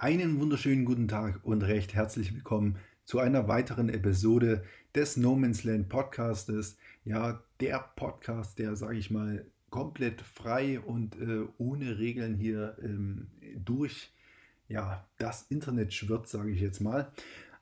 Einen 0.00 0.40
wunderschönen 0.40 0.86
guten 0.86 1.08
Tag 1.08 1.40
und 1.42 1.60
recht 1.60 1.92
herzlich 1.92 2.34
willkommen 2.34 2.78
zu 3.04 3.18
einer 3.18 3.48
weiteren 3.48 3.90
Episode 3.90 4.64
des 4.94 5.18
No 5.18 5.36
Man's 5.36 5.62
Land 5.62 5.90
Podcastes. 5.90 6.78
Ja, 7.04 7.44
der 7.60 7.90
Podcast, 7.96 8.58
der, 8.58 8.76
sage 8.76 8.96
ich 8.96 9.10
mal, 9.10 9.44
komplett 9.68 10.22
frei 10.22 10.80
und 10.80 11.20
äh, 11.20 11.42
ohne 11.58 11.98
Regeln 11.98 12.34
hier 12.34 12.78
ähm, 12.82 13.26
durch 13.62 14.10
ja, 14.68 15.06
das 15.18 15.42
Internet 15.50 15.92
schwirrt, 15.92 16.28
sage 16.28 16.50
ich 16.50 16.62
jetzt 16.62 16.80
mal. 16.80 17.12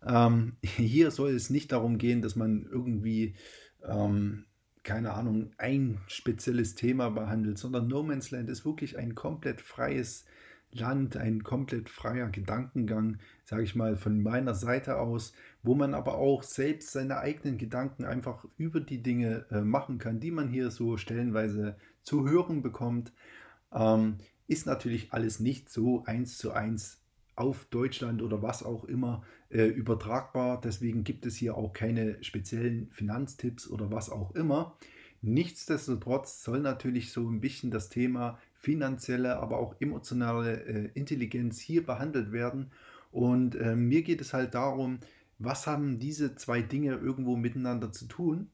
Ähm, 0.06 0.52
hier 0.62 1.10
soll 1.10 1.30
es 1.30 1.50
nicht 1.50 1.72
darum 1.72 1.98
gehen, 1.98 2.22
dass 2.22 2.36
man 2.36 2.68
irgendwie, 2.70 3.34
ähm, 3.82 4.44
keine 4.84 5.14
Ahnung, 5.14 5.50
ein 5.58 6.02
spezielles 6.06 6.76
Thema 6.76 7.10
behandelt, 7.10 7.58
sondern 7.58 7.88
No 7.88 8.04
Man's 8.04 8.30
Land 8.30 8.48
ist 8.48 8.64
wirklich 8.64 8.96
ein 8.96 9.16
komplett 9.16 9.60
freies 9.60 10.24
Land, 10.72 11.16
ein 11.16 11.42
komplett 11.42 11.88
freier 11.88 12.28
Gedankengang, 12.28 13.18
sage 13.44 13.62
ich 13.62 13.74
mal, 13.74 13.96
von 13.96 14.22
meiner 14.22 14.54
Seite 14.54 14.98
aus, 14.98 15.32
wo 15.62 15.74
man 15.74 15.94
aber 15.94 16.18
auch 16.18 16.42
selbst 16.42 16.92
seine 16.92 17.18
eigenen 17.18 17.58
Gedanken 17.58 18.04
einfach 18.04 18.44
über 18.56 18.80
die 18.80 19.02
Dinge 19.02 19.46
äh, 19.50 19.60
machen 19.60 19.98
kann, 19.98 20.20
die 20.20 20.30
man 20.30 20.48
hier 20.48 20.70
so 20.70 20.96
stellenweise 20.96 21.76
zu 22.02 22.28
hören 22.28 22.62
bekommt. 22.62 23.12
Ähm, 23.72 24.18
ist 24.46 24.66
natürlich 24.66 25.12
alles 25.12 25.40
nicht 25.40 25.70
so 25.70 26.04
eins 26.04 26.38
zu 26.38 26.52
eins 26.52 27.00
auf 27.36 27.66
Deutschland 27.66 28.20
oder 28.22 28.42
was 28.42 28.62
auch 28.62 28.84
immer 28.84 29.22
äh, 29.50 29.66
übertragbar. 29.66 30.60
Deswegen 30.60 31.04
gibt 31.04 31.24
es 31.24 31.36
hier 31.36 31.56
auch 31.56 31.72
keine 31.72 32.22
speziellen 32.22 32.90
Finanztipps 32.90 33.70
oder 33.70 33.90
was 33.90 34.10
auch 34.10 34.34
immer. 34.34 34.76
Nichtsdestotrotz 35.20 36.42
soll 36.42 36.60
natürlich 36.60 37.12
so 37.12 37.28
ein 37.28 37.40
bisschen 37.40 37.70
das 37.70 37.88
Thema 37.88 38.38
finanzielle, 38.58 39.38
aber 39.38 39.58
auch 39.58 39.76
emotionale 39.80 40.64
äh, 40.64 40.90
Intelligenz 40.94 41.58
hier 41.60 41.86
behandelt 41.86 42.32
werden. 42.32 42.70
Und 43.10 43.54
äh, 43.54 43.74
mir 43.76 44.02
geht 44.02 44.20
es 44.20 44.34
halt 44.34 44.54
darum, 44.54 44.98
was 45.38 45.66
haben 45.66 45.98
diese 45.98 46.34
zwei 46.34 46.60
Dinge 46.62 46.94
irgendwo 46.94 47.36
miteinander 47.36 47.92
zu 47.92 48.06
tun? 48.06 48.48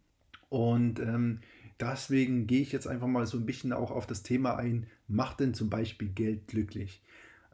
Und 0.51 1.01
ähm, 1.01 1.41
deswegen 1.81 2.47
gehe 2.47 2.61
ich 2.61 2.71
jetzt 2.71 2.87
einfach 2.87 3.07
mal 3.07 3.27
so 3.27 3.39
ein 3.39 3.47
bisschen 3.47 3.73
auch 3.73 3.91
auf 3.91 4.07
das 4.07 4.23
Thema 4.23 4.57
ein, 4.57 4.87
macht 5.09 5.41
denn 5.41 5.55
zum 5.55 5.71
Beispiel 5.71 6.09
Geld 6.09 6.47
glücklich? 6.47 7.03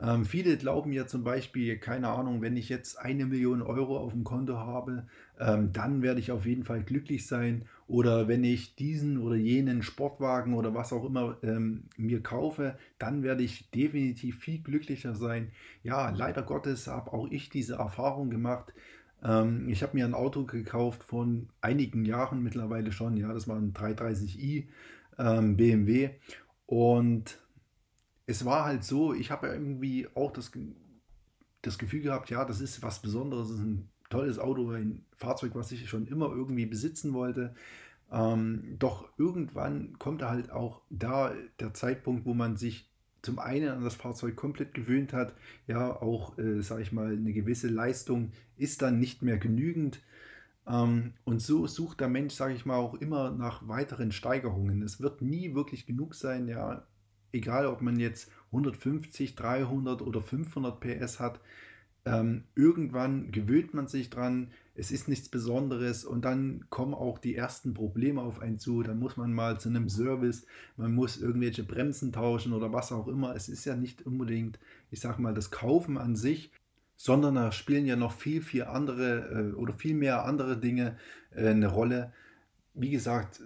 Ähm, 0.03 0.25
viele 0.25 0.57
glauben 0.57 0.93
ja 0.93 1.07
zum 1.07 1.25
Beispiel, 1.25 1.79
keine 1.79 2.09
Ahnung, 2.09 2.41
wenn 2.41 2.57
ich 2.57 2.69
jetzt 2.69 2.99
eine 2.99 3.27
Million 3.27 3.61
Euro 3.63 3.99
auf 3.99 4.13
dem 4.13 4.25
Konto 4.25 4.57
habe, 4.57 5.07
ähm, 5.39 5.73
dann 5.73 6.03
werde 6.03 6.21
ich 6.21 6.33
auf 6.33 6.47
jeden 6.47 6.65
Fall 6.65 6.83
glücklich 6.83 7.27
sein. 7.27 7.67
Oder 7.91 8.29
wenn 8.29 8.45
ich 8.45 8.77
diesen 8.77 9.19
oder 9.19 9.35
jenen 9.35 9.83
Sportwagen 9.83 10.55
oder 10.55 10.75
was 10.75 10.93
auch 10.93 11.05
immer 11.05 11.39
ähm, 11.43 11.89
mir 11.97 12.23
kaufe, 12.23 12.79
dann 13.01 13.25
werde 13.25 13.43
ich 13.43 13.69
definitiv 13.73 14.39
viel 14.39 14.63
glücklicher 14.63 15.17
sein. 15.17 15.51
Ja, 15.83 16.11
leider 16.11 16.45
Gottes 16.45 16.87
habe 16.87 17.13
auch 17.13 17.27
ich 17.33 17.51
diese 17.51 17.75
Erfahrung 17.75 18.31
gemacht. 18.31 18.73
Ähm, 19.25 19.69
ich 19.69 19.83
habe 19.83 19.97
mir 19.97 20.05
ein 20.05 20.15
Auto 20.15 20.45
gekauft 20.45 21.03
von 21.03 21.49
einigen 21.63 22.05
Jahren 22.05 22.45
mittlerweile 22.45 22.93
schon. 22.93 23.17
Ja, 23.17 23.33
das 23.33 23.49
war 23.49 23.57
ein 23.57 23.73
330i 23.73 24.69
ähm, 25.19 25.57
BMW. 25.57 26.11
Und 26.67 27.41
es 28.27 28.45
war 28.45 28.67
halt 28.67 28.85
so, 28.85 29.15
ich 29.15 29.33
habe 29.33 29.49
irgendwie 29.49 30.07
auch 30.15 30.33
das, 30.33 30.53
das 31.63 31.77
Gefühl 31.77 32.03
gehabt, 32.03 32.31
ja, 32.31 32.45
das 32.45 32.61
ist 32.61 32.85
was 32.85 33.03
Besonderes, 33.03 33.51
ein 33.51 33.89
tolles 34.11 34.39
Auto, 34.39 34.71
ein 34.71 35.05
Fahrzeug, 35.17 35.53
was 35.55 35.73
ich 35.73 35.89
schon 35.89 36.07
immer 36.07 36.31
irgendwie 36.31 36.67
besitzen 36.67 37.15
wollte. 37.15 37.55
Ähm, 38.13 38.77
doch 38.79 39.09
irgendwann 39.17 39.99
kommt 39.99 40.23
halt 40.23 40.51
auch 40.51 40.83
da 40.91 41.33
der 41.59 41.73
Zeitpunkt, 41.73 42.27
wo 42.27 42.35
man 42.35 42.57
sich 42.57 42.91
zum 43.23 43.39
einen 43.39 43.69
an 43.69 43.85
das 43.85 43.95
Fahrzeug 43.95 44.37
komplett 44.37 44.75
gewöhnt 44.75 45.13
hat, 45.13 45.35
ja, 45.67 45.91
auch, 46.01 46.39
äh, 46.39 46.63
sage 46.63 46.83
ich 46.83 46.93
mal, 46.93 47.13
eine 47.13 47.33
gewisse 47.33 47.69
Leistung 47.69 48.33
ist 48.57 48.83
dann 48.83 48.99
nicht 48.99 49.23
mehr 49.23 49.39
genügend. 49.39 50.01
Ähm, 50.67 51.13
und 51.25 51.41
so 51.41 51.67
sucht 51.67 52.01
der 52.01 52.09
Mensch, 52.09 52.35
sage 52.35 52.55
ich 52.55 52.67
mal, 52.67 52.77
auch 52.77 52.95
immer 52.95 53.31
nach 53.31 53.67
weiteren 53.69 54.13
Steigerungen. 54.13 54.83
Es 54.83 55.01
wird 55.01 55.23
nie 55.23 55.55
wirklich 55.55 55.87
genug 55.87 56.15
sein, 56.15 56.49
ja, 56.49 56.87
egal 57.33 57.67
ob 57.67 57.81
man 57.83 57.99
jetzt 57.99 58.31
150, 58.47 59.35
300 59.37 60.03
oder 60.03 60.21
500 60.21 60.81
PS 60.81 61.21
hat, 61.21 61.41
ähm, 62.05 62.45
irgendwann 62.55 63.31
gewöhnt 63.31 63.75
man 63.75 63.87
sich 63.87 64.11
dran, 64.11 64.49
es 64.75 64.91
ist 64.91 65.09
nichts 65.09 65.29
Besonderes 65.29 66.05
und 66.05 66.25
dann 66.25 66.65
kommen 66.71 66.95
auch 66.95 67.19
die 67.19 67.35
ersten 67.35 67.75
Probleme 67.75 68.23
auf 68.23 68.41
einen 68.41 68.59
zu. 68.59 68.83
Dann 68.83 68.99
muss 68.99 69.17
man 69.17 69.33
mal 69.35 69.61
zu 69.61 69.69
einem 69.69 69.89
Service, 69.89 70.47
man 70.77 70.95
muss 70.95 71.21
irgendwelche 71.21 71.65
Bremsen 71.65 72.13
tauschen 72.13 72.55
oder 72.55 72.73
was 72.73 72.91
auch 72.91 73.07
immer. 73.07 73.35
Es 73.35 73.49
ist 73.49 73.67
ja 73.67 73.77
nicht 73.77 74.07
unbedingt, 74.07 74.59
ich 74.91 75.01
sag 75.01 75.19
mal, 75.19 75.35
das 75.35 75.51
Kaufen 75.51 75.99
an 75.99 76.17
sich, 76.17 76.51
sondern 76.97 77.35
da 77.35 77.53
spielen 77.53 77.85
ja 77.85 77.97
noch 77.97 78.13
viel, 78.13 78.41
viel 78.41 78.65
andere 78.65 79.51
äh, 79.51 79.55
oder 79.55 79.75
viel 79.75 79.95
mehr 79.95 80.25
andere 80.25 80.59
Dinge 80.59 80.97
äh, 81.35 81.49
eine 81.49 81.69
Rolle. 81.69 82.13
Wie 82.73 82.91
gesagt, 82.91 83.43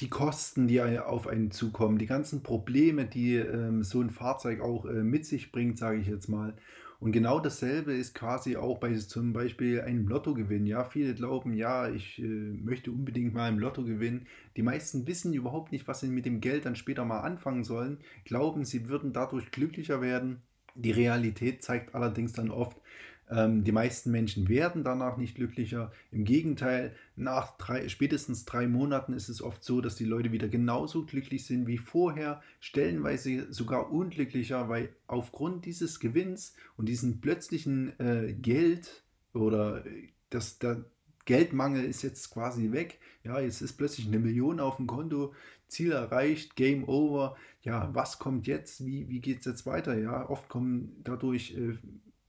die 0.00 0.10
Kosten, 0.10 0.68
die 0.68 0.80
auf 0.80 1.26
einen 1.26 1.50
zukommen, 1.50 1.98
die 1.98 2.06
ganzen 2.06 2.42
Probleme, 2.42 3.06
die 3.06 3.36
ähm, 3.36 3.82
so 3.82 4.00
ein 4.00 4.10
Fahrzeug 4.10 4.60
auch 4.60 4.84
äh, 4.86 5.02
mit 5.02 5.26
sich 5.26 5.50
bringt, 5.50 5.78
sage 5.78 5.98
ich 5.98 6.06
jetzt 6.06 6.28
mal. 6.28 6.54
Und 7.00 7.12
genau 7.12 7.38
dasselbe 7.38 7.92
ist 7.92 8.14
quasi 8.14 8.56
auch 8.56 8.78
bei 8.78 8.92
zum 8.94 9.32
Beispiel 9.32 9.80
einem 9.82 10.08
Lottogewinn. 10.08 10.66
Ja, 10.66 10.84
viele 10.84 11.14
glauben, 11.14 11.52
ja, 11.54 11.88
ich 11.88 12.18
äh, 12.18 12.22
möchte 12.24 12.90
unbedingt 12.90 13.34
mal 13.34 13.48
im 13.48 13.60
Lotto 13.60 13.84
gewinnen. 13.84 14.26
Die 14.56 14.62
meisten 14.62 15.06
wissen 15.06 15.32
überhaupt 15.32 15.70
nicht, 15.70 15.86
was 15.86 16.00
sie 16.00 16.08
mit 16.08 16.26
dem 16.26 16.40
Geld 16.40 16.66
dann 16.66 16.74
später 16.74 17.04
mal 17.04 17.20
anfangen 17.20 17.62
sollen. 17.62 17.98
Glauben, 18.24 18.64
sie 18.64 18.88
würden 18.88 19.12
dadurch 19.12 19.52
glücklicher 19.52 20.00
werden. 20.00 20.42
Die 20.74 20.90
Realität 20.90 21.62
zeigt 21.62 21.94
allerdings 21.94 22.32
dann 22.32 22.50
oft, 22.50 22.80
ähm, 23.30 23.64
die 23.64 23.72
meisten 23.72 24.10
Menschen 24.10 24.48
werden 24.48 24.84
danach 24.84 25.16
nicht 25.16 25.34
glücklicher. 25.34 25.92
Im 26.10 26.24
Gegenteil, 26.24 26.94
nach 27.16 27.56
drei, 27.58 27.88
spätestens 27.88 28.44
drei 28.44 28.66
Monaten 28.66 29.12
ist 29.12 29.28
es 29.28 29.42
oft 29.42 29.62
so, 29.62 29.80
dass 29.80 29.96
die 29.96 30.04
Leute 30.04 30.32
wieder 30.32 30.48
genauso 30.48 31.04
glücklich 31.04 31.44
sind 31.46 31.66
wie 31.66 31.78
vorher, 31.78 32.42
stellenweise 32.60 33.52
sogar 33.52 33.92
unglücklicher, 33.92 34.68
weil 34.68 34.90
aufgrund 35.06 35.66
dieses 35.66 36.00
Gewinns 36.00 36.54
und 36.76 36.88
diesen 36.88 37.20
plötzlichen 37.20 37.98
äh, 38.00 38.32
Geld 38.32 39.02
oder 39.34 39.84
äh, 39.84 40.08
das, 40.30 40.58
der 40.58 40.84
Geldmangel 41.24 41.84
ist 41.84 42.02
jetzt 42.02 42.30
quasi 42.30 42.72
weg. 42.72 42.98
Ja, 43.24 43.38
jetzt 43.40 43.60
ist 43.60 43.74
plötzlich 43.74 44.06
eine 44.06 44.18
Million 44.18 44.60
auf 44.60 44.76
dem 44.76 44.86
Konto, 44.86 45.34
Ziel 45.66 45.92
erreicht, 45.92 46.56
Game 46.56 46.88
over. 46.88 47.36
Ja, 47.62 47.90
was 47.92 48.18
kommt 48.18 48.46
jetzt? 48.46 48.86
Wie, 48.86 49.10
wie 49.10 49.20
geht 49.20 49.40
es 49.40 49.44
jetzt 49.44 49.66
weiter? 49.66 49.98
Ja, 49.98 50.30
oft 50.30 50.48
kommen 50.48 50.96
dadurch 51.04 51.54
äh, 51.54 51.76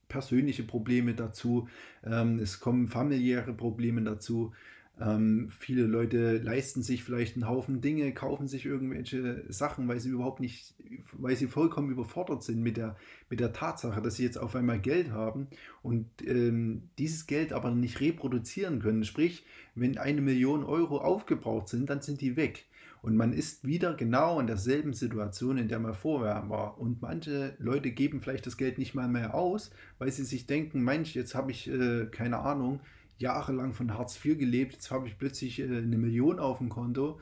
persönliche 0.10 0.64
Probleme 0.64 1.14
dazu, 1.14 1.70
ähm, 2.04 2.40
es 2.40 2.60
kommen 2.60 2.88
familiäre 2.88 3.54
Probleme 3.54 4.02
dazu. 4.04 4.54
Ähm, 5.02 5.50
viele 5.60 5.84
Leute 5.84 6.38
leisten 6.38 6.84
sich 6.84 7.04
vielleicht 7.04 7.36
einen 7.36 7.48
Haufen 7.48 7.80
Dinge, 7.80 8.14
kaufen 8.14 8.48
sich 8.48 8.66
irgendwelche 8.66 9.44
Sachen, 9.48 9.88
weil 9.88 10.00
sie 10.00 10.10
überhaupt 10.10 10.42
nicht, 10.42 10.76
weil 11.14 11.36
sie 11.36 11.48
vollkommen 11.48 11.90
überfordert 11.90 12.44
sind 12.44 12.62
mit 12.62 12.76
der, 12.76 12.98
mit 13.30 13.40
der 13.40 13.54
Tatsache, 13.54 14.02
dass 14.02 14.16
sie 14.16 14.24
jetzt 14.24 14.38
auf 14.38 14.56
einmal 14.56 14.80
Geld 14.80 15.12
haben 15.12 15.48
und 15.84 16.08
ähm, 16.26 16.90
dieses 16.98 17.28
Geld 17.28 17.54
aber 17.54 17.72
nicht 17.72 18.02
reproduzieren 18.02 18.82
können. 18.82 19.06
Sprich, 19.06 19.46
wenn 19.76 19.98
eine 19.98 20.22
Million 20.22 20.66
Euro 20.66 20.98
aufgebraucht 20.98 21.70
sind, 21.70 21.90
dann 21.90 22.02
sind 22.02 22.20
die 22.20 22.36
weg. 22.36 22.66
Und 23.02 23.16
man 23.16 23.32
ist 23.32 23.66
wieder 23.66 23.94
genau 23.94 24.42
in 24.42 24.48
derselben 24.48 24.94
Situation, 24.94 25.58
in 25.58 25.70
der 25.70 25.80
man 25.80 25.94
vorher 25.94 26.50
war. 26.50 26.78
Und 26.78 27.02
manche 27.02 27.56
Leute 27.58 27.92
geben 27.92 28.22
vielleicht 28.22 28.46
das 28.46 28.58
Geld 28.58 28.78
nicht 28.78 28.94
mal 28.94 29.08
mehr 29.08 29.36
aus, 29.36 29.72
weil 30.00 30.12
sie 30.12 30.26
sich 30.26 30.48
denken, 30.48 30.84
Mensch, 30.84 31.16
jetzt 31.16 31.34
habe 31.34 31.52
ich, 31.52 31.70
äh, 31.70 32.08
keine 32.08 32.40
Ahnung, 32.40 32.82
jahrelang 33.20 33.74
von 33.74 33.94
Hartz 33.98 34.24
IV 34.24 34.38
gelebt, 34.38 34.74
jetzt 34.74 34.92
habe 34.92 35.08
ich 35.08 35.18
plötzlich 35.18 35.60
äh, 35.60 35.64
eine 35.64 35.98
Million 35.98 36.40
auf 36.40 36.58
dem 36.58 36.70
Konto. 36.70 37.20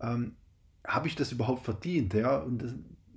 Ähm, 0.00 0.32
habe 0.86 1.06
ich 1.06 1.14
das 1.14 1.32
überhaupt 1.32 1.64
verdient? 1.64 2.12
Ja, 2.14 2.38
und 2.38 2.58
das, 2.58 2.74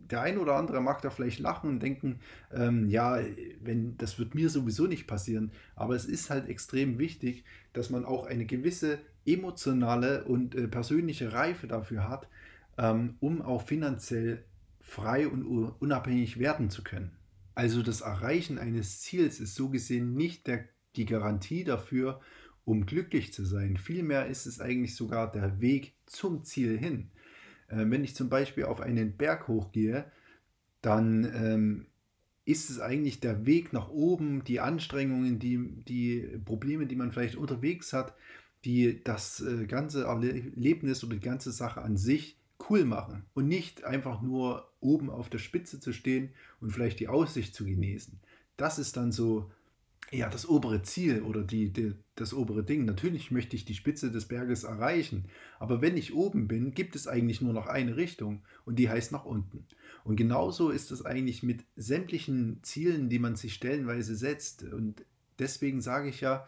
der 0.10 0.22
ein 0.22 0.38
oder 0.38 0.56
andere 0.56 0.82
mag 0.82 1.02
da 1.02 1.10
vielleicht 1.10 1.40
lachen 1.40 1.70
und 1.70 1.82
denken, 1.82 2.20
ähm, 2.54 2.88
ja, 2.90 3.20
wenn 3.62 3.98
das 3.98 4.20
wird 4.20 4.36
mir 4.36 4.50
sowieso 4.50 4.88
nicht 4.88 5.08
passieren. 5.08 5.52
Aber 5.76 5.96
es 5.96 6.06
ist 6.06 6.30
halt 6.30 6.48
extrem 6.48 6.98
wichtig, 7.00 7.44
dass 7.74 7.90
man 7.90 8.06
auch 8.06 8.26
eine 8.26 8.46
gewisse 8.46 9.00
emotionale 9.26 10.24
und 10.24 10.56
äh, 10.56 10.68
persönliche 10.68 11.34
Reife 11.34 11.68
dafür 11.68 12.08
hat, 12.08 12.30
ähm, 12.78 13.16
um 13.20 13.42
auch 13.42 13.64
finanziell 13.64 14.44
frei 14.80 15.28
und 15.28 15.44
unabhängig 15.44 16.40
werden 16.40 16.70
zu 16.70 16.84
können. 16.84 17.12
Also 17.56 17.82
das 17.84 18.02
Erreichen 18.02 18.58
eines 18.58 19.02
Ziels 19.02 19.40
ist 19.40 19.56
so 19.56 19.70
gesehen 19.70 20.14
nicht 20.14 20.48
der, 20.48 20.66
die 20.96 21.06
Garantie 21.06 21.64
dafür, 21.64 22.22
um 22.66 22.86
glücklich 22.86 23.34
zu 23.34 23.46
sein. 23.46 23.78
Vielmehr 23.78 24.28
ist 24.28 24.46
es 24.46 24.60
eigentlich 24.60 24.96
sogar 24.96 25.32
der 25.32 25.62
Weg 25.62 25.94
zum 26.06 26.44
Ziel 26.44 26.78
hin. 26.78 27.12
Äh, 27.68 27.86
wenn 27.90 28.04
ich 28.04 28.16
zum 28.16 28.30
Beispiel 28.30 28.66
auf 28.66 28.82
einen 28.82 29.16
Berg 29.16 29.48
hochgehe, 29.48 30.12
dann 30.82 31.32
ähm, 31.34 31.86
ist 32.46 32.70
es 32.70 32.80
eigentlich 32.80 33.20
der 33.20 33.46
Weg 33.46 33.74
nach 33.74 33.90
oben, 33.90 34.44
die 34.44 34.60
Anstrengungen, 34.60 35.40
die, 35.40 35.60
die 35.88 36.40
Probleme, 36.46 36.88
die 36.88 36.96
man 36.96 37.12
vielleicht 37.12 37.36
unterwegs 37.36 37.94
hat, 37.94 38.16
die 38.64 39.04
das 39.04 39.42
äh, 39.42 39.66
ganze 39.66 40.06
Erlebnis 40.06 41.04
oder 41.04 41.16
die 41.16 41.22
ganze 41.22 41.52
Sache 41.52 41.82
an 41.82 41.98
sich 41.98 42.38
cool 42.70 42.86
machen 42.86 43.26
und 43.34 43.48
nicht 43.48 43.84
einfach 43.84 44.22
nur 44.22 44.72
oben 44.80 45.10
auf 45.10 45.30
der 45.30 45.40
Spitze 45.40 45.80
zu 45.80 45.94
stehen 45.94 46.32
und 46.60 46.72
vielleicht 46.72 47.00
die 47.00 47.08
Aussicht 47.08 47.54
zu 47.54 47.66
genießen. 47.66 48.20
das 48.56 48.80
ist 48.80 48.98
dann 48.98 49.12
so 49.12 49.52
ja, 50.12 50.30
das 50.30 50.48
obere 50.48 50.82
Ziel 50.84 51.22
oder 51.22 51.44
die, 51.44 51.72
die, 51.72 51.94
das 52.16 52.34
obere 52.34 52.64
Ding. 52.64 52.86
Natürlich 52.86 53.30
möchte 53.32 53.56
ich 53.56 53.66
die 53.66 53.74
Spitze 53.74 54.12
des 54.12 54.28
Berges 54.28 54.64
erreichen, 54.64 55.26
aber 55.60 55.82
wenn 55.82 55.98
ich 55.98 56.14
oben 56.14 56.48
bin, 56.48 56.74
gibt 56.74 56.96
es 56.96 57.08
eigentlich 57.08 57.42
nur 57.42 57.54
noch 57.54 57.68
eine 57.68 57.98
Richtung 57.98 58.44
und 58.66 58.78
die 58.80 58.90
heißt 58.90 59.12
nach 59.12 59.26
unten. 59.26 59.66
Und 60.06 60.16
genauso 60.16 60.70
ist 60.70 60.92
es 60.92 61.06
eigentlich 61.06 61.44
mit 61.44 61.66
sämtlichen 61.76 62.60
Zielen, 62.64 63.10
die 63.10 63.20
man 63.20 63.36
sich 63.36 63.54
stellenweise 63.54 64.16
setzt. 64.16 64.64
Und 64.64 65.04
deswegen 65.40 65.82
sage 65.82 66.08
ich 66.08 66.22
ja, 66.22 66.48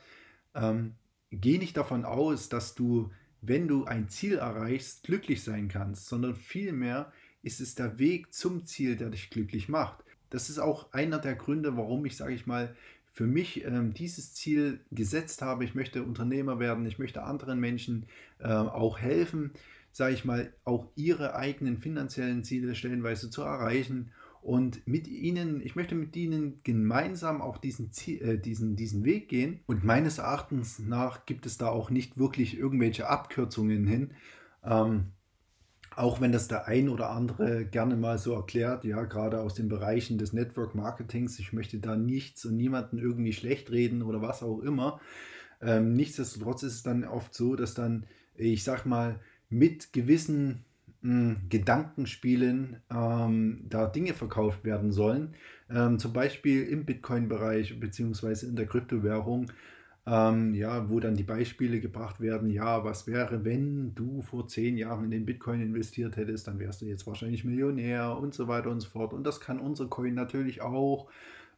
ähm, 0.56 0.96
geh 1.30 1.58
nicht 1.58 1.76
davon 1.76 2.06
aus, 2.06 2.48
dass 2.48 2.76
du, 2.76 3.12
wenn 3.42 3.68
du 3.68 3.84
ein 3.84 4.08
Ziel 4.08 4.38
erreichst, 4.38 5.04
glücklich 5.04 5.44
sein 5.44 5.68
kannst, 5.68 6.08
sondern 6.08 6.36
vielmehr 6.36 7.12
ist 7.42 7.60
es 7.60 7.76
der 7.76 8.00
Weg 8.00 8.34
zum 8.34 8.66
Ziel, 8.66 8.96
der 8.96 9.10
dich 9.10 9.30
glücklich 9.30 9.68
macht. 9.68 10.06
Das 10.30 10.50
ist 10.50 10.60
auch 10.60 10.94
einer 10.94 11.18
der 11.20 11.36
Gründe, 11.36 11.76
warum 11.76 12.06
ich, 12.06 12.16
sage 12.16 12.34
ich 12.34 12.46
mal, 12.46 12.76
für 13.12 13.28
mich 13.28 13.66
ähm, 13.66 13.94
dieses 13.94 14.34
Ziel 14.34 14.80
gesetzt 14.92 15.42
habe. 15.42 15.66
Ich 15.66 15.76
möchte 15.76 16.04
Unternehmer 16.04 16.60
werden, 16.60 16.86
ich 16.86 17.00
möchte 17.00 17.24
anderen 17.24 17.60
Menschen 17.60 18.06
äh, 18.40 18.48
auch 18.48 19.00
helfen, 19.00 19.52
sage 19.92 20.14
ich 20.14 20.26
mal, 20.26 20.54
auch 20.64 20.88
ihre 20.96 21.36
eigenen 21.36 21.78
finanziellen 21.78 22.44
Ziele 22.44 22.76
stellenweise 22.76 23.30
zu 23.30 23.42
erreichen. 23.42 24.12
Und 24.42 24.88
mit 24.88 25.08
ihnen, 25.08 25.60
ich 25.62 25.76
möchte 25.76 25.96
mit 25.96 26.16
ihnen 26.16 26.62
gemeinsam 26.64 27.42
auch 27.42 27.58
diesen, 27.58 27.92
Ziel, 27.92 28.22
äh, 28.22 28.38
diesen, 28.38 28.76
diesen 28.76 29.04
Weg 29.04 29.28
gehen. 29.28 29.60
Und 29.66 29.84
meines 29.84 30.18
Erachtens 30.18 30.80
nach 30.80 31.26
gibt 31.26 31.46
es 31.46 31.58
da 31.58 31.68
auch 31.68 31.90
nicht 31.90 32.18
wirklich 32.18 32.58
irgendwelche 32.58 33.10
Abkürzungen 33.10 33.86
hin. 33.86 34.12
Ähm, 34.64 35.08
auch 36.00 36.22
wenn 36.22 36.32
das 36.32 36.48
der 36.48 36.68
ein 36.68 36.88
oder 36.88 37.10
andere 37.10 37.66
gerne 37.66 37.98
mal 37.98 38.18
so 38.18 38.34
erklärt, 38.34 38.86
ja, 38.86 39.04
gerade 39.04 39.42
aus 39.42 39.54
den 39.54 39.68
Bereichen 39.68 40.18
des 40.18 40.32
Network 40.32 40.74
Marketings, 40.74 41.38
ich 41.40 41.52
möchte 41.52 41.80
da 41.80 41.98
nichts 41.98 42.46
und 42.46 42.56
niemanden 42.56 42.98
irgendwie 42.98 43.34
schlecht 43.34 43.70
reden 43.70 44.02
oder 44.02 44.22
was 44.22 44.42
auch 44.42 44.60
immer. 44.60 45.02
Ähm, 45.62 45.94
nichtsdestotrotz 45.96 46.64
ist 46.64 46.76
es 46.76 46.84
dann 46.84 47.04
oft 47.04 47.34
so, 47.34 47.56
dass 47.58 47.74
dann, 47.74 48.06
ich 48.36 48.64
sag 48.64 48.86
mal, 48.86 49.20
mit 49.50 49.92
gewissen 49.92 50.64
mh, 51.02 51.12
hm, 51.12 51.38
Gedankenspielen 51.50 52.78
ähm, 52.90 53.66
da 53.68 53.86
Dinge 53.88 54.14
verkauft 54.14 54.64
werden 54.64 54.94
sollen. 54.94 55.36
Ähm, 55.70 56.00
zum 56.00 56.14
Beispiel 56.14 56.64
im 56.64 56.86
Bitcoin-Bereich 56.86 57.78
bzw. 57.78 58.46
in 58.46 58.56
der 58.56 58.68
Kryptowährung 58.68 59.52
ähm, 60.10 60.56
ja, 60.56 60.90
wo 60.90 61.00
dann 61.00 61.16
die 61.16 61.24
Beispiele 61.24 61.80
gebracht 61.80 62.20
werden, 62.20 62.50
ja, 62.50 62.84
was 62.84 63.06
wäre, 63.06 63.46
wenn 63.46 63.94
du 63.94 64.22
vor 64.24 64.48
zehn 64.48 64.76
Jahren 64.76 65.06
in 65.06 65.12
den 65.12 65.26
Bitcoin 65.26 65.62
investiert 65.62 66.18
hättest, 66.18 66.48
dann 66.48 66.58
wärst 66.58 66.82
du 66.82 66.86
jetzt 66.86 67.06
wahrscheinlich 67.06 67.44
Millionär 67.44 68.18
und 68.18 68.34
so 68.34 68.48
weiter 68.48 68.72
und 68.72 68.80
so 68.80 68.90
fort. 68.90 69.14
Und 69.14 69.24
das 69.24 69.40
kann 69.40 69.60
unser 69.60 69.86
Coin 69.88 70.16
natürlich 70.16 70.62
auch. 70.62 71.10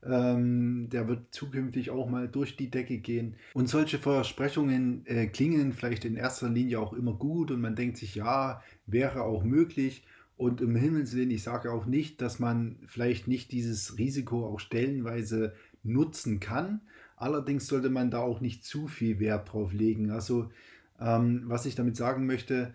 Ähm, 0.04 0.90
der 0.90 1.08
wird 1.08 1.34
zukünftig 1.34 1.92
auch 1.92 2.10
mal 2.10 2.28
durch 2.28 2.58
die 2.58 2.70
Decke 2.70 2.98
gehen. 2.98 3.36
Und 3.54 3.70
solche 3.70 4.00
Versprechungen 4.00 5.06
äh, 5.06 5.28
klingen 5.28 5.72
vielleicht 5.72 6.04
in 6.04 6.18
erster 6.18 6.50
Linie 6.50 6.80
auch 6.80 6.92
immer 6.92 7.14
gut 7.14 7.52
und 7.52 7.62
man 7.62 7.76
denkt 7.76 7.98
sich, 7.98 8.16
ja, 8.16 8.62
wäre 8.86 9.24
auch 9.24 9.44
möglich. 9.44 10.04
Und 10.36 10.60
im 10.60 10.76
Himmels 10.76 11.16
Willen, 11.16 11.32
ich 11.32 11.44
sage 11.44 11.72
auch 11.72 11.86
nicht, 11.86 12.20
dass 12.20 12.40
man 12.40 12.80
vielleicht 12.88 13.28
nicht 13.28 13.52
dieses 13.52 13.98
Risiko 13.98 14.48
auch 14.48 14.60
stellenweise 14.60 15.54
nutzen 15.84 16.40
kann. 16.40 16.82
Allerdings 17.22 17.68
sollte 17.68 17.92
man 17.92 18.10
da 18.10 18.20
auch 18.20 18.42
nicht 18.42 18.64
zu 18.64 18.88
viel 18.88 19.20
Wert 19.20 19.54
drauf 19.54 19.74
legen. 19.74 20.10
Also 20.10 20.50
ähm, 21.00 21.44
was 21.46 21.68
ich 21.68 21.76
damit 21.76 21.96
sagen 21.96 22.26
möchte, 22.26 22.74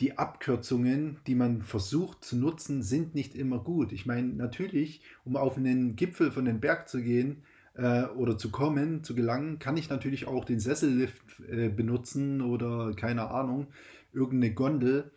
die 0.00 0.18
Abkürzungen, 0.18 1.18
die 1.28 1.36
man 1.36 1.62
versucht 1.62 2.24
zu 2.24 2.36
nutzen, 2.36 2.82
sind 2.82 3.14
nicht 3.14 3.36
immer 3.36 3.60
gut. 3.60 3.92
Ich 3.92 4.04
meine, 4.04 4.26
natürlich, 4.26 5.02
um 5.24 5.36
auf 5.36 5.56
einen 5.56 5.94
Gipfel 5.94 6.32
von 6.32 6.44
den 6.44 6.58
Berg 6.58 6.88
zu 6.88 7.00
gehen 7.02 7.44
äh, 7.74 8.06
oder 8.06 8.36
zu 8.36 8.50
kommen, 8.50 9.04
zu 9.04 9.14
gelangen, 9.14 9.60
kann 9.60 9.76
ich 9.76 9.90
natürlich 9.90 10.26
auch 10.26 10.44
den 10.44 10.58
Sessellift 10.58 11.22
äh, 11.48 11.68
benutzen 11.68 12.40
oder 12.40 12.94
keine 12.96 13.30
Ahnung, 13.30 13.68
irgendeine 14.12 14.54
Gondel. 14.54 15.12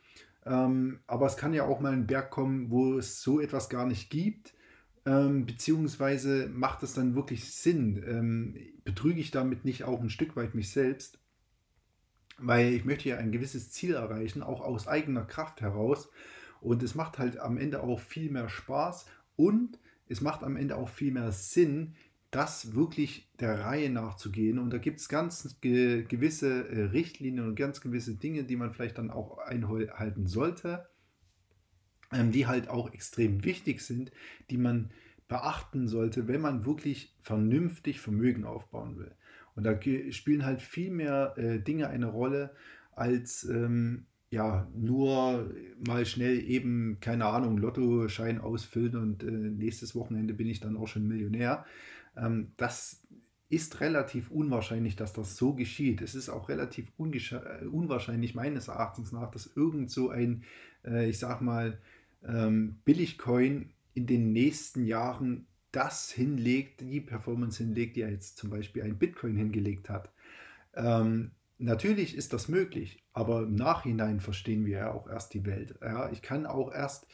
Ähm, 0.46 1.00
aber 1.08 1.26
es 1.26 1.36
kann 1.36 1.56
ja 1.56 1.66
auch 1.66 1.80
mal 1.80 1.94
ein 1.94 2.06
Berg 2.06 2.30
kommen, 2.30 2.70
wo 2.70 2.96
es 2.96 3.24
so 3.24 3.40
etwas 3.40 3.70
gar 3.70 3.88
nicht 3.88 4.12
gibt 4.12 4.54
ähm, 5.08 5.46
beziehungsweise 5.46 6.50
macht 6.54 6.84
es 6.84 6.94
dann 6.94 7.16
wirklich 7.16 7.50
Sinn? 7.54 8.04
Ähm, 8.06 8.58
betrüge 8.84 9.22
ich 9.22 9.32
damit 9.32 9.64
nicht 9.64 9.86
auch 9.86 10.02
ein 10.02 10.10
Stück 10.10 10.36
weit 10.36 10.54
mich 10.54 10.70
selbst? 10.70 11.18
Weil 12.38 12.74
ich 12.74 12.84
möchte 12.84 13.08
ja 13.08 13.18
ein 13.18 13.32
gewisses 13.32 13.72
Ziel 13.72 13.94
erreichen, 13.94 14.44
auch 14.44 14.60
aus 14.60 14.88
eigener 14.88 15.24
Kraft 15.24 15.62
heraus. 15.62 16.10
Und 16.60 16.84
es 16.84 16.94
macht 16.94 17.20
halt 17.20 17.40
am 17.40 17.58
Ende 17.58 17.82
auch 17.82 18.00
viel 18.02 18.30
mehr 18.30 18.50
Spaß 18.50 19.06
und 19.38 19.80
es 20.10 20.20
macht 20.20 20.44
am 20.44 20.58
Ende 20.58 20.76
auch 20.76 20.90
viel 20.90 21.14
mehr 21.14 21.32
Sinn, 21.32 21.96
das 22.30 22.76
wirklich 22.76 23.30
der 23.40 23.62
Reihe 23.62 23.90
nachzugehen. 23.90 24.60
Und 24.60 24.72
da 24.72 24.78
gibt 24.78 25.00
es 25.00 25.08
ganz 25.08 25.58
ge 25.62 26.04
gewisse 26.04 26.68
äh, 26.68 26.84
Richtlinien 26.84 27.48
und 27.48 27.56
ganz 27.56 27.80
gewisse 27.80 28.16
Dinge, 28.16 28.44
die 28.44 28.58
man 28.58 28.74
vielleicht 28.74 28.98
dann 28.98 29.12
auch 29.12 29.38
einhalten 29.38 30.28
sollte 30.28 30.86
die 32.12 32.48
halt 32.48 32.70
auch 32.70 32.94
extrem 32.94 33.44
wichtig 33.44 33.82
sind, 33.82 34.12
die 34.50 34.58
man 34.58 34.92
beachten 35.28 35.88
sollte, 35.88 36.28
wenn 36.28 36.42
man 36.42 36.66
wirklich 36.66 37.14
vernünftig 37.22 38.00
Vermögen 38.00 38.46
aufbauen 38.46 38.98
will. 38.98 39.12
Und 39.56 39.64
da 39.64 39.78
spielen 40.12 40.46
halt 40.46 40.62
viel 40.62 40.92
mehr 40.92 41.34
äh, 41.38 41.60
Dinge 41.60 41.90
eine 41.90 42.06
Rolle, 42.06 42.52
als 42.96 43.44
ähm, 43.44 44.06
ja, 44.30 44.68
nur 44.76 45.52
mal 45.86 46.06
schnell 46.06 46.40
eben, 46.50 46.98
keine 47.00 47.26
Ahnung, 47.26 47.58
Lottoschein 47.58 48.40
ausfüllen 48.40 48.98
und 48.98 49.24
äh, 49.24 49.32
nächstes 49.32 49.96
Wochenende 49.96 50.34
bin 50.34 50.48
ich 50.48 50.60
dann 50.60 50.78
auch 50.78 50.88
schon 50.88 51.08
Millionär. 51.08 51.66
Ähm, 52.16 52.52
das 52.58 53.08
ist 53.50 53.80
relativ 53.80 54.30
unwahrscheinlich, 54.30 54.98
dass 54.98 55.14
das 55.14 55.38
so 55.38 55.54
geschieht. 55.54 56.02
Es 56.02 56.16
ist 56.16 56.30
auch 56.30 56.50
relativ 56.50 56.92
äh, 57.00 57.66
unwahrscheinlich 57.66 58.36
meines 58.36 58.68
Erachtens 58.68 59.14
nach, 59.14 59.32
dass 59.32 59.56
irgend 59.56 59.90
so 59.90 60.10
ein, 60.10 60.44
äh, 60.84 61.10
ich 61.10 61.20
sag 61.20 61.42
mal, 61.42 61.80
ähm, 62.26 62.80
Billigcoin 62.86 63.72
in 63.94 64.06
den 64.06 64.32
nächsten 64.32 64.86
Jahren 64.86 65.48
das 65.72 66.12
hinlegt, 66.12 66.82
die 66.82 67.02
Performance 67.02 67.64
hinlegt, 67.64 67.96
die 67.96 68.02
er 68.02 68.12
jetzt 68.12 68.38
zum 68.38 68.50
Beispiel 68.50 68.84
ein 68.84 68.98
Bitcoin 68.98 69.36
hingelegt 69.36 69.90
hat. 69.90 70.12
Ähm, 70.76 71.32
natürlich 71.58 72.16
ist 72.16 72.34
das 72.34 72.48
möglich, 72.48 73.04
aber 73.14 73.44
im 73.44 73.56
Nachhinein 73.56 74.20
verstehen 74.20 74.66
wir 74.66 74.78
ja 74.78 74.92
auch 74.92 75.08
erst 75.08 75.34
die 75.34 75.46
Welt. 75.46 75.76
Ja, 75.82 76.10
ich 76.12 76.22
kann 76.22 76.46
auch 76.46 76.72
erst, 76.72 77.08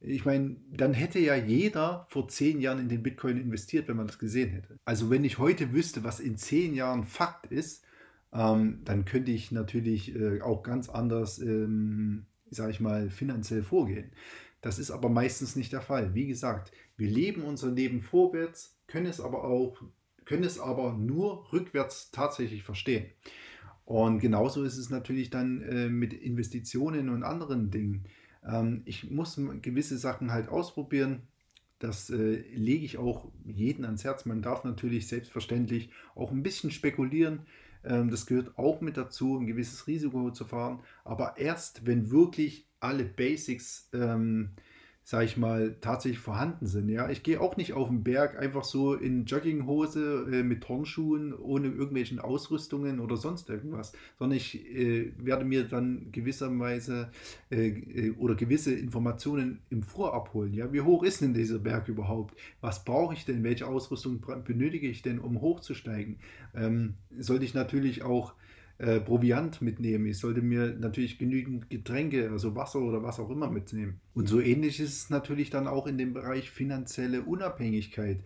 ich 0.00 0.24
meine, 0.24 0.56
dann 0.72 0.94
hätte 0.94 1.18
ja 1.18 1.34
jeder 1.34 2.06
vor 2.08 2.28
zehn 2.28 2.60
Jahren 2.60 2.80
in 2.80 2.88
den 2.88 3.02
Bitcoin 3.02 3.36
investiert, 3.36 3.88
wenn 3.88 3.96
man 3.96 4.06
das 4.06 4.18
gesehen 4.18 4.50
hätte. 4.50 4.78
Also 4.84 5.10
wenn 5.10 5.24
ich 5.24 5.38
heute 5.38 5.72
wüsste, 5.72 6.04
was 6.04 6.20
in 6.20 6.36
zehn 6.36 6.74
Jahren 6.74 7.04
Fakt 7.04 7.46
ist, 7.46 7.84
ähm, 8.32 8.80
dann 8.84 9.04
könnte 9.04 9.32
ich 9.32 9.50
natürlich 9.50 10.14
äh, 10.14 10.40
auch 10.40 10.62
ganz 10.62 10.88
anders, 10.88 11.38
ähm, 11.40 12.26
sage 12.50 12.72
ich 12.72 12.80
mal, 12.80 13.10
finanziell 13.10 13.62
vorgehen. 13.62 14.10
Das 14.60 14.78
ist 14.78 14.90
aber 14.90 15.08
meistens 15.08 15.56
nicht 15.56 15.72
der 15.72 15.80
Fall. 15.80 16.14
Wie 16.14 16.26
gesagt, 16.26 16.72
wir 16.96 17.08
leben 17.08 17.42
unser 17.42 17.70
Leben 17.70 18.02
vorwärts, 18.02 18.76
können 18.86 19.06
es 19.06 19.20
aber 19.20 19.44
auch, 19.44 19.80
können 20.24 20.44
es 20.44 20.58
aber 20.58 20.92
nur 20.92 21.50
rückwärts 21.52 22.10
tatsächlich 22.10 22.62
verstehen. 22.62 23.06
Und 23.84 24.20
genauso 24.20 24.62
ist 24.62 24.76
es 24.76 24.90
natürlich 24.90 25.30
dann 25.30 25.62
äh, 25.62 25.88
mit 25.88 26.12
Investitionen 26.12 27.08
und 27.08 27.24
anderen 27.24 27.70
Dingen. 27.70 28.04
Ähm, 28.46 28.82
ich 28.84 29.10
muss 29.10 29.40
gewisse 29.62 29.98
Sachen 29.98 30.30
halt 30.30 30.48
ausprobieren. 30.48 31.22
Das 31.80 32.10
äh, 32.10 32.42
lege 32.54 32.84
ich 32.84 32.98
auch 32.98 33.32
jeden 33.44 33.84
ans 33.84 34.04
Herz. 34.04 34.26
Man 34.26 34.42
darf 34.42 34.64
natürlich 34.64 35.08
selbstverständlich 35.08 35.90
auch 36.14 36.30
ein 36.30 36.42
bisschen 36.42 36.70
spekulieren. 36.70 37.40
Ähm, 37.84 38.10
das 38.10 38.26
gehört 38.26 38.58
auch 38.58 38.80
mit 38.80 38.96
dazu, 38.96 39.38
ein 39.38 39.46
gewisses 39.46 39.86
Risiko 39.86 40.30
zu 40.30 40.44
fahren. 40.44 40.80
Aber 41.04 41.38
erst, 41.38 41.86
wenn 41.86 42.10
wirklich 42.10 42.68
alle 42.80 43.04
Basics, 43.04 43.88
ähm, 43.92 44.50
sag 45.10 45.24
ich 45.24 45.36
mal, 45.36 45.74
tatsächlich 45.80 46.20
vorhanden 46.20 46.66
sind. 46.66 46.88
Ja, 46.88 47.10
ich 47.10 47.24
gehe 47.24 47.40
auch 47.40 47.56
nicht 47.56 47.72
auf 47.72 47.88
den 47.88 48.04
Berg 48.04 48.38
einfach 48.38 48.62
so 48.62 48.94
in 48.94 49.24
Jogginghose 49.24 50.28
äh, 50.30 50.44
mit 50.44 50.62
Turnschuhen, 50.62 51.34
ohne 51.34 51.66
irgendwelchen 51.66 52.20
Ausrüstungen 52.20 53.00
oder 53.00 53.16
sonst 53.16 53.50
irgendwas, 53.50 53.92
sondern 54.20 54.36
ich 54.36 54.64
äh, 54.72 55.12
werde 55.18 55.44
mir 55.44 55.64
dann 55.64 56.12
gewisserweise 56.12 57.10
äh, 57.50 57.70
äh 57.70 58.10
oder 58.18 58.36
gewisse 58.36 58.72
Informationen 58.72 59.58
im 59.68 59.82
Vorab 59.82 60.32
holen. 60.32 60.54
Ja, 60.54 60.72
wie 60.72 60.82
hoch 60.82 61.02
ist 61.02 61.22
denn 61.22 61.34
dieser 61.34 61.58
Berg 61.58 61.88
überhaupt? 61.88 62.38
Was 62.60 62.84
brauche 62.84 63.14
ich 63.14 63.24
denn? 63.24 63.42
Welche 63.42 63.66
Ausrüstung 63.66 64.24
benötige 64.44 64.86
ich 64.86 65.02
denn, 65.02 65.18
um 65.18 65.40
hochzusteigen? 65.40 66.20
Ähm, 66.54 66.94
sollte 67.18 67.44
ich 67.44 67.54
natürlich 67.54 68.04
auch 68.04 68.34
äh, 68.80 68.98
Proviant 68.98 69.60
mitnehmen. 69.60 70.06
Ich 70.06 70.18
sollte 70.18 70.40
mir 70.40 70.74
natürlich 70.78 71.18
genügend 71.18 71.68
Getränke, 71.68 72.30
also 72.30 72.56
Wasser 72.56 72.80
oder 72.80 73.02
was 73.02 73.20
auch 73.20 73.28
immer 73.28 73.50
mitnehmen. 73.50 74.00
Und 74.14 74.26
so 74.26 74.40
ähnlich 74.40 74.80
ist 74.80 74.94
es 74.94 75.10
natürlich 75.10 75.50
dann 75.50 75.68
auch 75.68 75.86
in 75.86 75.98
dem 75.98 76.14
Bereich 76.14 76.50
finanzielle 76.50 77.22
Unabhängigkeit. 77.22 78.20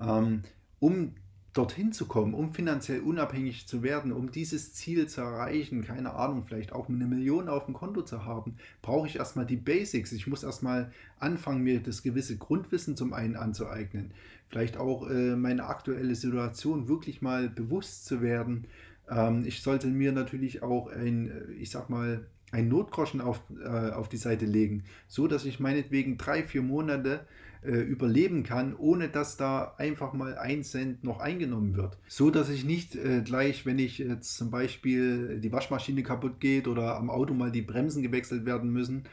Ähm, 0.00 0.42
um 0.78 1.14
dorthin 1.56 1.92
zu 1.92 2.06
kommen, 2.06 2.34
um 2.34 2.52
finanziell 2.52 3.00
unabhängig 3.00 3.66
zu 3.66 3.82
werden, 3.82 4.12
um 4.12 4.30
dieses 4.30 4.74
Ziel 4.74 5.08
zu 5.08 5.22
erreichen, 5.22 5.82
keine 5.82 6.14
Ahnung, 6.14 6.44
vielleicht 6.46 6.72
auch 6.72 6.88
eine 6.88 7.06
Million 7.06 7.48
auf 7.48 7.64
dem 7.64 7.74
Konto 7.74 8.02
zu 8.02 8.24
haben, 8.24 8.56
brauche 8.82 9.08
ich 9.08 9.16
erstmal 9.16 9.46
die 9.46 9.56
Basics. 9.56 10.12
Ich 10.12 10.26
muss 10.26 10.44
erstmal 10.44 10.92
anfangen, 11.18 11.64
mir 11.64 11.80
das 11.80 12.02
gewisse 12.02 12.36
Grundwissen 12.36 12.96
zum 12.96 13.12
einen 13.12 13.36
anzueignen. 13.36 14.12
Vielleicht 14.48 14.76
auch 14.76 15.10
äh, 15.10 15.34
meine 15.34 15.64
aktuelle 15.64 16.14
Situation 16.14 16.88
wirklich 16.88 17.22
mal 17.22 17.48
bewusst 17.48 18.04
zu 18.04 18.20
werden. 18.20 18.66
Ähm, 19.10 19.44
ich 19.46 19.62
sollte 19.62 19.86
mir 19.86 20.12
natürlich 20.12 20.62
auch 20.62 20.88
ein, 20.88 21.30
äh, 21.30 21.52
ich 21.54 21.70
sag 21.70 21.90
mal, 21.90 22.26
ein 22.52 22.68
Notgroschen 22.68 23.20
auf, 23.20 23.40
äh, 23.62 23.90
auf 23.90 24.08
die 24.08 24.16
Seite 24.16 24.46
legen, 24.46 24.84
so 25.08 25.26
dass 25.26 25.44
ich 25.44 25.60
meinetwegen 25.60 26.16
drei, 26.16 26.42
vier 26.42 26.62
Monate 26.62 27.26
äh, 27.62 27.80
überleben 27.80 28.44
kann, 28.44 28.76
ohne 28.76 29.08
dass 29.08 29.36
da 29.36 29.74
einfach 29.78 30.12
mal 30.12 30.38
ein 30.38 30.62
Cent 30.62 31.02
noch 31.02 31.18
eingenommen 31.18 31.76
wird. 31.76 31.98
So 32.06 32.30
dass 32.30 32.48
ich 32.48 32.64
nicht 32.64 32.94
äh, 32.94 33.22
gleich, 33.22 33.66
wenn 33.66 33.78
ich 33.78 33.98
jetzt 33.98 34.36
zum 34.36 34.50
Beispiel 34.50 35.40
die 35.40 35.52
Waschmaschine 35.52 36.02
kaputt 36.02 36.38
geht 36.38 36.68
oder 36.68 36.96
am 36.96 37.10
Auto 37.10 37.34
mal 37.34 37.50
die 37.50 37.62
Bremsen 37.62 38.02
gewechselt 38.02 38.46
werden 38.46 38.70
müssen, 38.70 39.04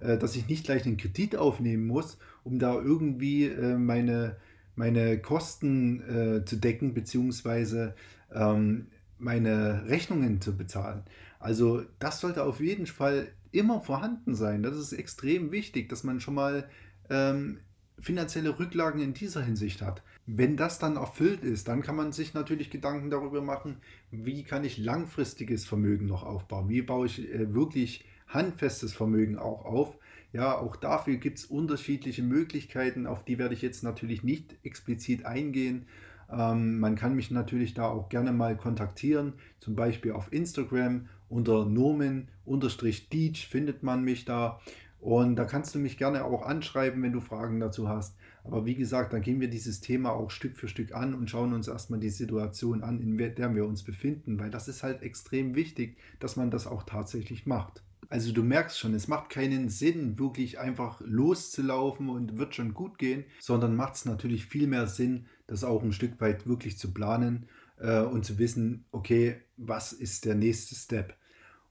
äh, 0.00 0.18
dass 0.18 0.34
ich 0.34 0.48
nicht 0.48 0.64
gleich 0.64 0.84
einen 0.84 0.96
Kredit 0.96 1.36
aufnehmen 1.36 1.86
muss, 1.86 2.18
um 2.42 2.58
da 2.58 2.74
irgendwie 2.74 3.44
äh, 3.44 3.76
meine, 3.76 4.36
meine 4.74 5.18
Kosten 5.20 6.42
zu 6.46 6.56
decken, 6.56 6.94
beziehungsweise 6.94 7.94
ähm, 8.32 8.86
meine 9.20 9.86
Rechnungen 9.86 10.40
zu 10.40 10.56
bezahlen. 10.56 11.04
Also 11.38 11.82
das 11.98 12.20
sollte 12.20 12.44
auf 12.44 12.60
jeden 12.60 12.86
Fall 12.86 13.28
immer 13.52 13.80
vorhanden 13.80 14.34
sein. 14.34 14.62
Das 14.62 14.76
ist 14.76 14.92
extrem 14.92 15.52
wichtig, 15.52 15.88
dass 15.88 16.04
man 16.04 16.20
schon 16.20 16.34
mal 16.34 16.68
ähm, 17.08 17.60
finanzielle 17.98 18.58
Rücklagen 18.58 19.00
in 19.00 19.14
dieser 19.14 19.42
Hinsicht 19.42 19.82
hat. 19.82 20.02
Wenn 20.26 20.56
das 20.56 20.78
dann 20.78 20.96
erfüllt 20.96 21.42
ist, 21.42 21.68
dann 21.68 21.82
kann 21.82 21.96
man 21.96 22.12
sich 22.12 22.34
natürlich 22.34 22.70
Gedanken 22.70 23.10
darüber 23.10 23.42
machen, 23.42 23.76
wie 24.10 24.42
kann 24.42 24.64
ich 24.64 24.78
langfristiges 24.78 25.64
Vermögen 25.64 26.06
noch 26.06 26.22
aufbauen? 26.22 26.68
Wie 26.68 26.82
baue 26.82 27.06
ich 27.06 27.32
äh, 27.32 27.54
wirklich 27.54 28.04
handfestes 28.28 28.94
Vermögen 28.94 29.38
auch 29.38 29.64
auf? 29.64 29.98
Ja, 30.32 30.56
auch 30.56 30.76
dafür 30.76 31.16
gibt 31.16 31.38
es 31.38 31.44
unterschiedliche 31.44 32.22
Möglichkeiten, 32.22 33.06
auf 33.06 33.24
die 33.24 33.38
werde 33.38 33.54
ich 33.54 33.62
jetzt 33.62 33.82
natürlich 33.82 34.22
nicht 34.22 34.54
explizit 34.62 35.26
eingehen. 35.26 35.86
Ähm, 36.32 36.78
man 36.78 36.94
kann 36.96 37.16
mich 37.16 37.30
natürlich 37.30 37.74
da 37.74 37.86
auch 37.86 38.08
gerne 38.08 38.32
mal 38.32 38.56
kontaktieren, 38.56 39.34
zum 39.58 39.74
Beispiel 39.74 40.12
auf 40.12 40.32
Instagram 40.32 41.08
unter 41.28 41.64
Nomen-Deech 41.64 43.46
findet 43.46 43.82
man 43.82 44.02
mich 44.02 44.24
da. 44.24 44.60
Und 45.00 45.36
da 45.36 45.44
kannst 45.44 45.74
du 45.74 45.78
mich 45.78 45.96
gerne 45.96 46.24
auch 46.24 46.42
anschreiben, 46.42 47.02
wenn 47.02 47.12
du 47.12 47.20
Fragen 47.20 47.58
dazu 47.58 47.88
hast. 47.88 48.16
Aber 48.44 48.66
wie 48.66 48.74
gesagt, 48.74 49.12
dann 49.12 49.22
gehen 49.22 49.40
wir 49.40 49.48
dieses 49.48 49.80
Thema 49.80 50.10
auch 50.10 50.30
Stück 50.30 50.56
für 50.56 50.68
Stück 50.68 50.92
an 50.94 51.14
und 51.14 51.30
schauen 51.30 51.52
uns 51.52 51.68
erstmal 51.68 52.00
die 52.00 52.10
Situation 52.10 52.82
an, 52.82 53.00
in 53.00 53.16
der 53.16 53.54
wir 53.54 53.66
uns 53.66 53.82
befinden, 53.82 54.38
weil 54.38 54.50
das 54.50 54.68
ist 54.68 54.82
halt 54.82 55.02
extrem 55.02 55.54
wichtig, 55.54 55.96
dass 56.18 56.36
man 56.36 56.50
das 56.50 56.66
auch 56.66 56.82
tatsächlich 56.82 57.46
macht. 57.46 57.82
Also 58.08 58.32
du 58.32 58.42
merkst 58.42 58.78
schon, 58.78 58.94
es 58.94 59.06
macht 59.06 59.30
keinen 59.30 59.68
Sinn, 59.68 60.18
wirklich 60.18 60.58
einfach 60.58 61.00
loszulaufen 61.04 62.08
und 62.08 62.38
wird 62.38 62.56
schon 62.56 62.74
gut 62.74 62.98
gehen, 62.98 63.24
sondern 63.38 63.76
macht 63.76 63.94
es 63.94 64.04
natürlich 64.04 64.46
viel 64.46 64.66
mehr 64.66 64.88
Sinn, 64.88 65.26
das 65.50 65.64
auch 65.64 65.82
ein 65.82 65.92
Stück 65.92 66.20
weit 66.20 66.46
wirklich 66.46 66.78
zu 66.78 66.92
planen 66.92 67.46
äh, 67.78 68.00
und 68.00 68.24
zu 68.24 68.38
wissen, 68.38 68.84
okay, 68.92 69.36
was 69.56 69.92
ist 69.92 70.24
der 70.24 70.34
nächste 70.34 70.74
Step? 70.74 71.14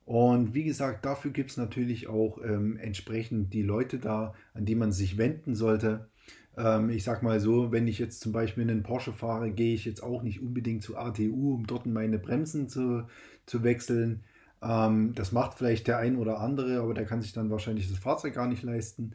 Und 0.05 0.53
wie 0.53 0.63
gesagt, 0.63 1.05
dafür 1.05 1.31
gibt 1.31 1.51
es 1.51 1.57
natürlich 1.57 2.07
auch 2.07 2.39
ähm, 2.43 2.77
entsprechend 2.77 3.53
die 3.53 3.62
Leute 3.62 4.00
da, 4.00 4.33
an 4.53 4.65
die 4.65 4.75
man 4.75 4.91
sich 4.91 5.17
wenden 5.17 5.55
sollte. 5.55 6.09
Ähm, 6.57 6.89
ich 6.89 7.03
sag 7.03 7.24
mal 7.24 7.39
so, 7.39 7.71
wenn 7.71 7.88
ich 7.88 8.00
jetzt 8.00 8.19
zum 8.19 8.31
Beispiel 8.31 8.63
einen 8.63 8.83
Porsche 8.83 9.13
fahre, 9.13 9.51
gehe 9.51 9.75
ich 9.75 9.86
jetzt 9.86 10.03
auch 10.03 10.24
nicht 10.24 10.41
unbedingt 10.41 10.83
zu 10.83 10.98
ATU, 10.98 11.53
um 11.53 11.67
dort 11.67 11.86
meine 11.86 12.19
Bremsen 12.19 12.67
zu, 12.67 13.07
zu 13.45 13.63
wechseln. 13.63 14.24
Ähm, 14.62 15.13
das 15.15 15.31
macht 15.31 15.57
vielleicht 15.57 15.88
der 15.88 16.00
ein 16.00 16.17
oder 16.17 16.39
andere, 16.39 16.79
aber 16.81 16.93
der 16.93 17.05
kann 17.05 17.21
sich 17.21 17.31
dann 17.31 17.51
wahrscheinlich 17.51 17.88
das 17.88 18.00
Fahrzeug 18.00 18.33
gar 18.33 18.48
nicht 18.48 18.63
leisten. 18.63 19.13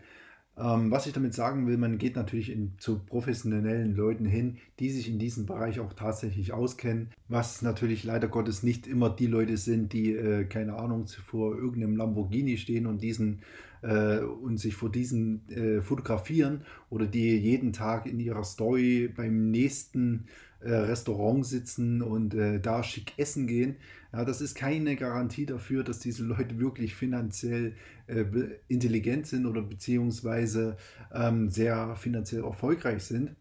Ähm, 0.56 0.90
was 0.90 1.06
ich 1.06 1.12
damit 1.12 1.34
sagen 1.34 1.66
will, 1.66 1.76
man 1.76 1.98
geht 1.98 2.14
natürlich 2.14 2.50
in, 2.50 2.74
zu 2.78 3.00
professionellen 3.00 3.96
Leuten 3.96 4.24
hin, 4.24 4.58
die 4.78 4.90
sich 4.90 5.08
in 5.08 5.18
diesem 5.18 5.46
Bereich 5.46 5.80
auch 5.80 5.92
tatsächlich 5.94 6.52
auskennen, 6.52 7.10
was 7.28 7.62
natürlich 7.62 8.04
leider 8.04 8.28
Gottes 8.28 8.62
nicht 8.62 8.86
immer 8.86 9.10
die 9.10 9.26
Leute 9.26 9.56
sind, 9.56 9.92
die, 9.92 10.12
äh, 10.12 10.44
keine 10.44 10.74
Ahnung, 10.74 11.08
vor 11.08 11.56
irgendeinem 11.56 11.96
Lamborghini 11.96 12.56
stehen 12.56 12.86
und 12.86 13.02
diesen 13.02 13.42
äh, 13.82 14.20
und 14.20 14.58
sich 14.58 14.74
vor 14.76 14.90
diesen 14.90 15.48
äh, 15.50 15.82
fotografieren 15.82 16.62
oder 16.88 17.06
die 17.06 17.36
jeden 17.36 17.72
Tag 17.72 18.06
in 18.06 18.20
ihrer 18.20 18.44
Story 18.44 19.12
beim 19.14 19.50
nächsten 19.50 20.26
äh, 20.64 20.74
Restaurant 20.74 21.44
sitzen 21.44 22.02
und 22.02 22.34
äh, 22.34 22.60
da 22.60 22.82
schick 22.82 23.12
essen 23.18 23.46
gehen. 23.46 23.76
Ja, 24.12 24.24
das 24.24 24.40
ist 24.40 24.54
keine 24.54 24.96
Garantie 24.96 25.46
dafür, 25.46 25.84
dass 25.84 25.98
diese 25.98 26.24
Leute 26.24 26.58
wirklich 26.58 26.94
finanziell 26.94 27.74
äh, 28.06 28.24
intelligent 28.68 29.26
sind 29.26 29.46
oder 29.46 29.62
beziehungsweise 29.62 30.76
ähm, 31.12 31.50
sehr 31.50 31.96
finanziell 31.96 32.44
erfolgreich 32.44 33.02
sind, 33.02 33.34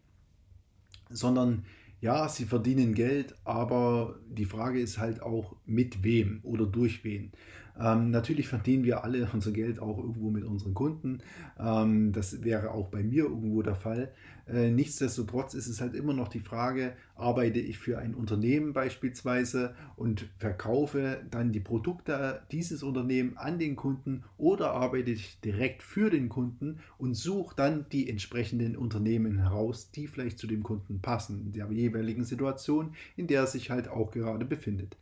sondern 1.10 1.64
ja, 2.00 2.28
sie 2.28 2.44
verdienen 2.44 2.92
Geld, 2.92 3.34
aber 3.44 4.18
die 4.28 4.44
Frage 4.44 4.78
ist 4.78 4.98
halt 4.98 5.22
auch 5.22 5.56
mit 5.64 6.04
wem 6.04 6.40
oder 6.42 6.66
durch 6.66 7.02
wen. 7.02 7.32
Ähm, 7.80 8.10
natürlich 8.10 8.48
verdienen 8.48 8.84
wir 8.84 9.04
alle 9.04 9.26
unser 9.32 9.52
Geld 9.52 9.80
auch 9.80 9.98
irgendwo 9.98 10.30
mit 10.30 10.44
unseren 10.44 10.74
Kunden. 10.74 11.20
Ähm, 11.58 12.12
das 12.12 12.44
wäre 12.44 12.72
auch 12.72 12.88
bei 12.88 13.02
mir 13.02 13.24
irgendwo 13.24 13.62
der 13.62 13.74
Fall. 13.74 14.12
Äh, 14.46 14.70
nichtsdestotrotz 14.70 15.54
ist 15.54 15.66
es 15.66 15.80
halt 15.80 15.94
immer 15.94 16.12
noch 16.12 16.28
die 16.28 16.40
Frage, 16.40 16.92
arbeite 17.14 17.60
ich 17.60 17.78
für 17.78 17.98
ein 17.98 18.14
Unternehmen 18.14 18.72
beispielsweise 18.72 19.74
und 19.96 20.26
verkaufe 20.38 21.22
dann 21.30 21.52
die 21.52 21.60
Produkte 21.60 22.42
dieses 22.50 22.82
Unternehmens 22.82 23.36
an 23.36 23.58
den 23.58 23.76
Kunden 23.76 24.24
oder 24.36 24.72
arbeite 24.72 25.12
ich 25.12 25.40
direkt 25.40 25.82
für 25.82 26.10
den 26.10 26.28
Kunden 26.28 26.80
und 26.98 27.14
suche 27.14 27.54
dann 27.54 27.86
die 27.92 28.08
entsprechenden 28.08 28.76
Unternehmen 28.76 29.38
heraus, 29.38 29.90
die 29.92 30.08
vielleicht 30.08 30.38
zu 30.38 30.46
dem 30.46 30.62
Kunden 30.62 31.00
passen, 31.00 31.40
in 31.46 31.52
der 31.52 31.70
jeweiligen 31.70 32.24
Situation, 32.24 32.94
in 33.16 33.26
der 33.26 33.42
er 33.42 33.46
sich 33.46 33.70
halt 33.70 33.88
auch 33.88 34.10
gerade 34.10 34.44
befindet. 34.44 34.96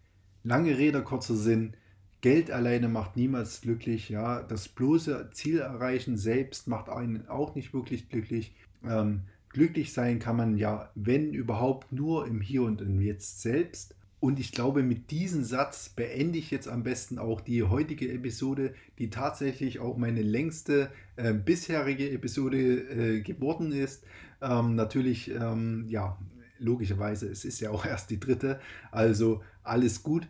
Lange 0.44 0.76
Rede, 0.76 1.02
kurzer 1.02 1.36
Sinn. 1.36 1.74
Geld 2.20 2.50
alleine 2.50 2.88
macht 2.88 3.16
niemals 3.16 3.62
glücklich. 3.62 4.08
Ja, 4.08 4.42
das 4.42 4.68
bloße 4.68 5.30
Ziel 5.32 5.58
erreichen 5.58 6.16
selbst 6.16 6.68
macht 6.68 6.88
einen 6.88 7.26
auch 7.28 7.54
nicht 7.54 7.74
wirklich 7.74 8.08
glücklich. 8.10 8.54
Ähm, 8.84 9.22
glücklich 9.52 9.92
sein 9.92 10.18
kann 10.18 10.36
man 10.36 10.56
ja, 10.56 10.90
wenn 10.94 11.32
überhaupt, 11.32 11.92
nur 11.92 12.26
im 12.26 12.40
Hier 12.40 12.62
und 12.62 12.80
im 12.80 13.00
Jetzt 13.00 13.42
selbst. 13.42 13.94
Und 14.20 14.38
ich 14.38 14.52
glaube, 14.52 14.84
mit 14.84 15.10
diesem 15.10 15.42
Satz 15.42 15.88
beende 15.88 16.38
ich 16.38 16.52
jetzt 16.52 16.68
am 16.68 16.84
besten 16.84 17.18
auch 17.18 17.40
die 17.40 17.64
heutige 17.64 18.12
Episode, 18.12 18.72
die 18.98 19.10
tatsächlich 19.10 19.80
auch 19.80 19.96
meine 19.96 20.22
längste 20.22 20.90
äh, 21.16 21.32
bisherige 21.32 22.08
Episode 22.10 22.58
äh, 22.58 23.20
geworden 23.20 23.72
ist. 23.72 24.04
Ähm, 24.40 24.76
natürlich, 24.76 25.30
ähm, 25.32 25.86
ja, 25.88 26.16
logischerweise, 26.58 27.28
es 27.28 27.44
ist 27.44 27.60
ja 27.60 27.70
auch 27.70 27.84
erst 27.92 28.10
die 28.10 28.20
dritte, 28.20 28.60
also 28.92 29.42
alles 29.64 30.02
gut. 30.02 30.28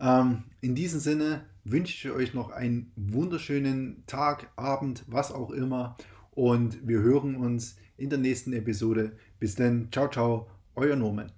Ähm, 0.00 0.44
in 0.60 0.74
diesem 0.74 1.00
Sinne 1.00 1.46
wünsche 1.64 2.08
ich 2.08 2.14
euch 2.14 2.34
noch 2.34 2.50
einen 2.50 2.92
wunderschönen 2.96 4.04
Tag, 4.06 4.50
Abend, 4.56 5.04
was 5.06 5.32
auch 5.32 5.50
immer. 5.50 5.96
Und 6.30 6.86
wir 6.86 7.00
hören 7.00 7.36
uns 7.36 7.76
in 8.00 8.10
der 8.10 8.18
nächsten 8.18 8.52
Episode. 8.52 9.12
Bis 9.38 9.54
dann, 9.54 9.88
ciao, 9.92 10.08
ciao, 10.08 10.48
euer 10.74 10.96
Norman. 10.96 11.30